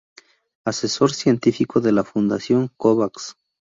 [0.65, 3.35] Asesor científico de la Fundación Kovacs.